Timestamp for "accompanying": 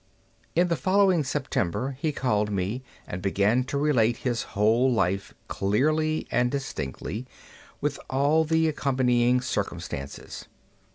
8.67-9.41